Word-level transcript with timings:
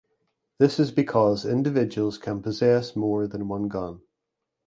This 0.57 0.79
is 0.79 0.89
because 0.89 1.45
individuals 1.45 2.17
can 2.17 2.41
possess 2.41 2.95
more 2.95 3.27
than 3.27 3.47
one 3.47 3.67
gun. 3.67 4.01